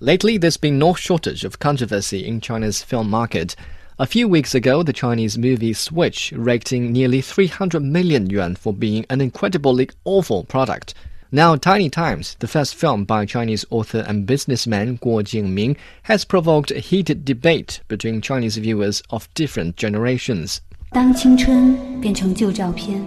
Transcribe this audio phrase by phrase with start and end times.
[0.00, 3.56] Lately, there's been no shortage of controversy in China's film market.
[3.98, 8.72] A few weeks ago, the Chinese movie Switch raked in nearly 300 million yuan for
[8.72, 10.94] being an incredibly awful product.
[11.32, 16.70] Now, Tiny Times, the first film by Chinese author and businessman Guo Jingming, has provoked
[16.70, 20.60] a heated debate between Chinese viewers of different generations.
[20.92, 23.04] 当青春变成旧照片，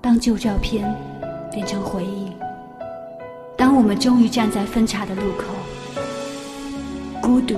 [0.00, 0.82] 当旧照片
[1.52, 2.32] 变成回忆，
[3.58, 5.44] 当我们终于站在分岔的路口。
[7.21, 7.57] 孤独、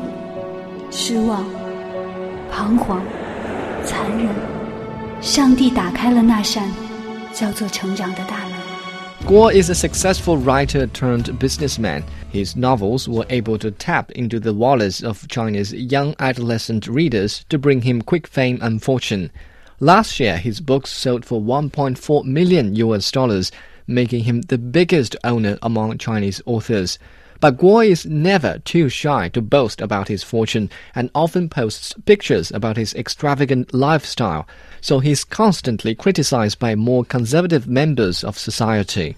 [0.91, 1.45] 失望、
[2.51, 3.01] 彷徨、
[3.85, 4.29] 残忍，
[5.21, 6.69] 上帝打开了那扇
[7.33, 8.59] 叫做成长的大门。
[9.25, 12.03] Guo is a successful writer turned businessman.
[12.31, 17.59] His novels were able to tap into the wallets of China's young adolescent readers to
[17.59, 19.29] bring him quick fame and fortune.
[19.79, 23.51] Last year, his books sold for 1.4 million US dollars,
[23.87, 26.97] making him the biggest owner among Chinese authors.
[27.44, 32.50] But Guo is never too shy to boast about his fortune and often posts pictures
[32.50, 34.48] about his extravagant lifestyle,
[34.80, 39.14] so he's constantly criticized by more conservative members of society.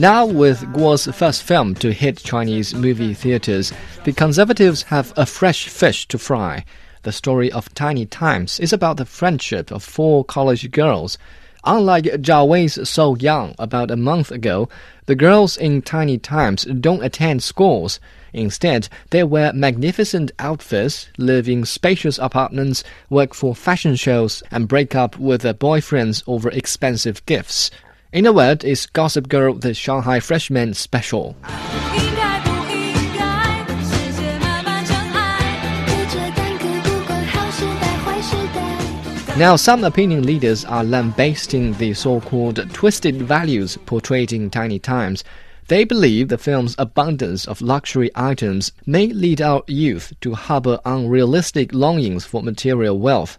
[0.00, 3.70] Now, with Guo's first film to hit Chinese movie theaters,
[4.04, 6.64] the conservatives have a fresh fish to fry.
[7.02, 11.18] The story of Tiny Times is about the friendship of four college girls.
[11.64, 14.70] Unlike Zhao Wei's So Young about a month ago,
[15.04, 18.00] the girls in Tiny Times don't attend schools.
[18.32, 24.94] Instead, they wear magnificent outfits, live in spacious apartments, work for fashion shows, and break
[24.94, 27.70] up with their boyfriends over expensive gifts.
[28.12, 31.36] In a word, is Gossip Girl the Shanghai Freshman Special.
[39.38, 45.22] Now, some opinion leaders are lambasting the so called twisted values portrayed in Tiny Times.
[45.68, 51.72] They believe the film's abundance of luxury items may lead our youth to harbor unrealistic
[51.72, 53.38] longings for material wealth.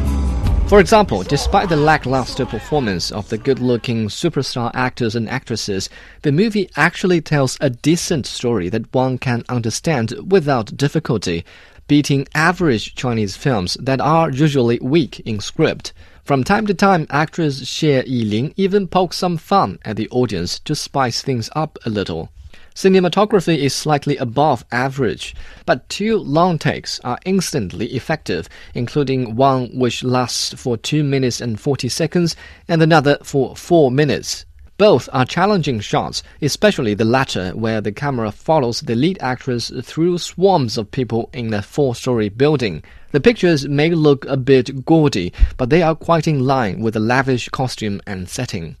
[0.71, 5.89] ？for example, despite the lackluster performance of the good looking superstar actors and actresses,
[6.21, 11.43] the movie actually tells a decent story that one can understand without difficulty,
[11.89, 15.91] beating average Chinese films that are usually weak in script.
[16.23, 20.73] From time to time, actress Xie Yilin even pokes some fun at the audience to
[20.73, 22.29] spice things up a little.
[22.73, 30.03] Cinematography is slightly above average, but two long takes are instantly effective, including one which
[30.03, 32.35] lasts for 2 minutes and 40 seconds
[32.67, 34.45] and another for 4 minutes.
[34.77, 40.17] Both are challenging shots, especially the latter, where the camera follows the lead actress through
[40.17, 42.81] swarms of people in a four story building.
[43.11, 46.99] The pictures may look a bit gaudy, but they are quite in line with the
[46.99, 48.75] lavish costume and setting.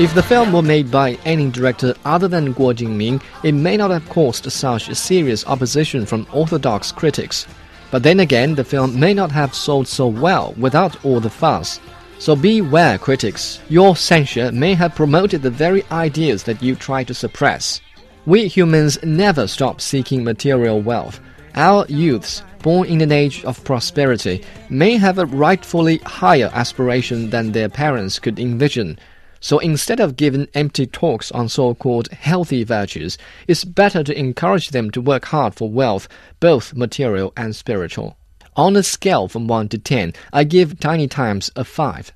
[0.00, 3.90] If the film were made by any director other than Guo Jingming, it may not
[3.90, 7.48] have caused such serious opposition from orthodox critics.
[7.90, 11.80] But then again, the film may not have sold so well without all the fuss.
[12.20, 13.58] So beware, critics.
[13.68, 17.80] Your censure may have promoted the very ideas that you try to suppress.
[18.24, 21.18] We humans never stop seeking material wealth.
[21.54, 27.52] Our youths, born in an age of prosperity, may have a rightfully higher aspiration than
[27.52, 28.98] their parents could envision.
[29.40, 34.70] So instead of giving empty talks on so called healthy virtues, it's better to encourage
[34.70, 36.08] them to work hard for wealth,
[36.40, 38.16] both material and spiritual.
[38.56, 42.12] On a scale from 1 to 10, I give Tiny Times a 5.